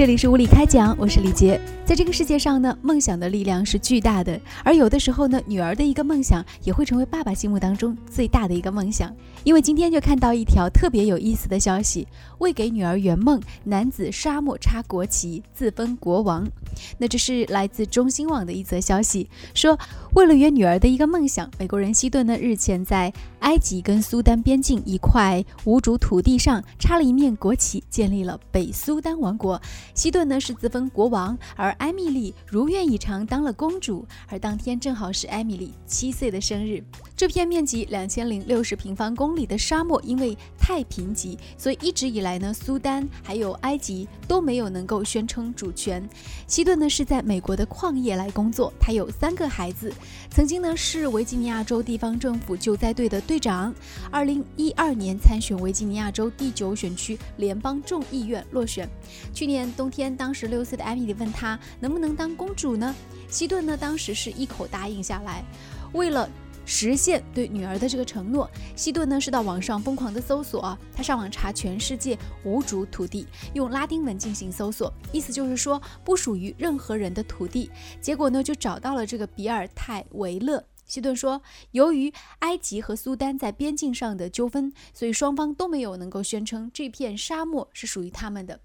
[0.00, 1.60] 这里是物理开讲，我是李杰。
[1.84, 9.14] 在这个世界上呢，梦想的力量是巨大的，而有的时候呢，女儿的一个梦想也会成为爸爸心目当中最大的一个梦想。
[9.44, 12.08] 因为今天就看到一条特别有意思的消息：
[12.38, 16.48] 为给女儿圆梦，男子沙漠插国旗，自封国王。
[16.96, 19.78] 那这是来自中新网的一则消息，说
[20.14, 29.60] 为了圆女儿的一个梦想，美国人希顿呢日前在埃及跟苏丹边境一块无主土地上插了一面国旗，建立了北苏丹王国。
[29.94, 36.82] 西顿呢是自封国王，而艾米丽如愿以偿当了公主，而当天正好是艾米丽七岁的生日。
[37.16, 46.08] 这片面积两千零六十平方公里的沙漠，因为太贫瘠，所以一直以来呢，苏丹还有埃及都没有能够宣称主权。
[46.46, 49.92] 西顿呢是在美国的矿业来工作，他有三个孩子，
[50.30, 53.74] 曾经呢是维吉尼亚州地方政府救灾队的队长。
[54.10, 58.88] 二零一二年参选维吉尼亚州第九选区联邦众议院落选。
[59.34, 61.58] 去年冬天，当时六岁的艾米丽问他。
[61.80, 62.94] 能不能当公主呢？
[63.30, 63.74] 希顿呢？
[63.74, 65.42] 当时是一口答应下来。
[65.94, 66.28] 为了
[66.66, 68.46] 实现对女儿的这个承诺，
[68.76, 70.76] 希顿呢是到网上疯狂的搜索。
[70.94, 77.70] 他上网查全世界无主土地，用拉丁文进行搜索，意思就是说不属于任何人的土地。
[78.02, 80.62] 结果呢就找到了这个比尔泰维勒。
[80.84, 88.60] 希顿说，由于埃及和苏丹在边境上的纠纷，所以双方都没有能够宣称这片沙漠是属于他们的。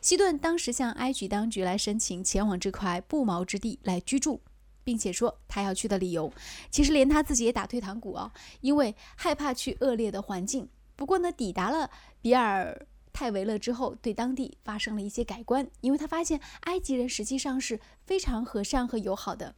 [0.00, 4.40] 希顿当时向埃及当局来申请前往这块不毛之地来居住，
[4.82, 6.32] 并且说他要去的理由，
[6.70, 10.68] 其实连他自己也打退堂鼓啊，因为害怕去恶劣的环境。
[10.96, 11.90] 不过呢，抵达了
[12.20, 19.54] 比尔泰维勒之后，对当地发生了一些改观，因为他发现埃及人实际上是非常和善和友好的。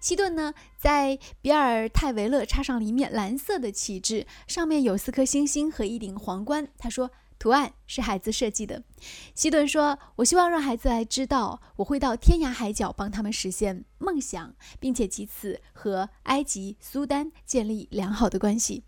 [0.00, 6.68] 希顿呢，在比尔泰维勒插上了一面蓝色的旗帜，上面有四颗星星和一顶皇冠。
[6.78, 7.10] 他说。
[7.40, 8.82] 图案是孩子设计的，
[9.32, 18.82] 希顿说：“我希望让孩子来知道，我会到天涯海角帮他们实现梦想，并且借此和埃及、苏丹建立良好的关系。”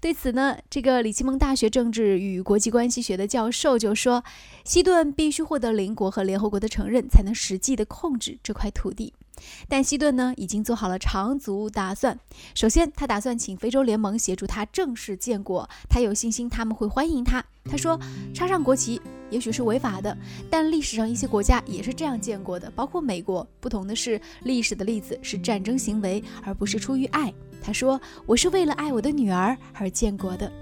[0.00, 4.24] 对此呢，这个里奇蒙大学政治与国际关系学的教授就说
[4.64, 9.12] ：“希顿必须获得邻国和联合国的承认，才能实际的控制这块土地。”
[9.68, 12.18] 但希顿呢，已经做好了长足打算。
[12.54, 17.44] 首先，他打算请非洲联盟协助他正式建国，他有信心他们会欢迎他。
[17.64, 17.98] 他说
[18.34, 19.00] ：“插上国旗
[19.30, 20.14] 也许是违法的，
[20.50, 23.46] 但历史上一些国家也是这样建国的，包括美国。
[23.58, 30.52] 不同的是，历史的例子是战争行为，而不是出于爱。”他说：“我是为了爱我的女儿而建国的。”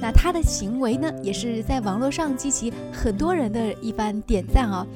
[0.00, 4.86] 那他的行为呢，也是在网络上激起很多人的一番点赞啊。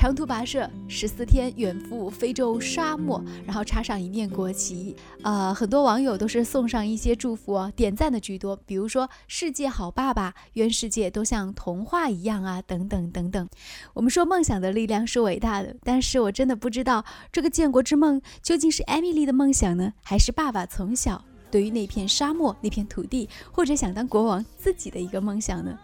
[0.00, 4.96] 长途跋涉十四天，远赴非洲沙漠，然后插上一面国旗。
[5.22, 8.56] 呃，很多网友都是送上一些祝福哦，点赞的居多。
[8.64, 13.46] 比如说“世界好爸爸”，愿世界都像童话一样啊，等等等等。
[13.92, 21.22] 我们说梦想的力量是伟大的，但是我真的不知道这个建国之梦究竟是艾米丽的梦想呢，还是爸爸从小。
[21.50, 25.78] 对于那片沙漠、那片土地，或者想当国王自己的一个梦想呢？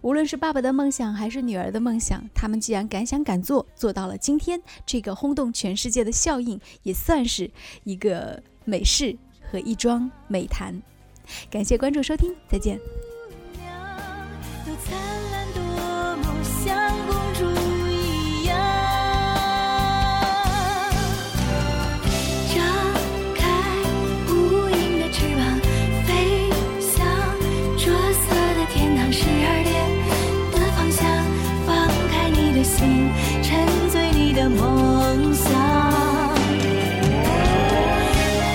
[0.00, 7.50] 无论是爸爸的梦想还是女儿的梦想，他们既然敢想敢做，做到了今天这个轰动全世界的效应，也算是
[7.84, 9.16] 一个美事
[9.50, 10.82] 和一桩美谈。
[11.50, 13.11] 感谢关注收听，再见。
[34.42, 35.44] 的梦想。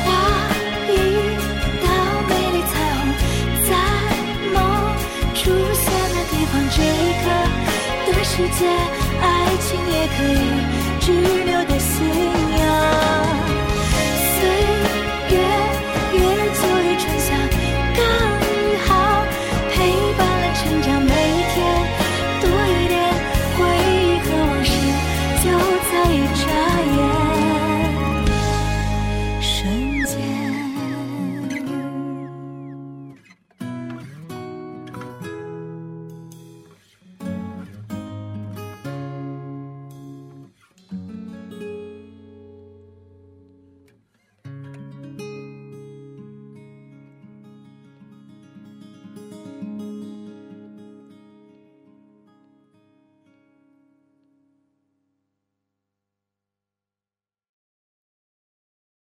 [0.04, 0.08] 画
[0.90, 0.92] 一
[1.82, 1.86] 道
[2.28, 3.00] 美丽彩虹，
[3.68, 3.72] 在
[4.54, 4.56] 梦
[5.34, 5.40] 出
[5.74, 7.26] 现的地方，这一刻
[8.06, 8.60] 的世界，
[9.22, 9.26] 爱
[9.62, 10.36] 情也可以
[11.00, 11.06] 滞
[11.46, 11.94] 留的信
[12.60, 13.27] 仰。